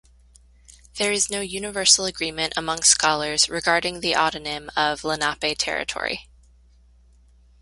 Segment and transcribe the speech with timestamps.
[0.95, 6.27] There is no universal agreement among scholars regarding the autonym of Lenape territory.